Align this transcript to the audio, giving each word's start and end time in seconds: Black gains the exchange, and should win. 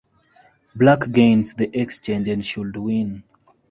Black 0.73 1.11
gains 1.11 1.53
the 1.53 1.79
exchange, 1.79 2.27
and 2.27 2.43
should 2.43 2.75
win. 2.75 3.21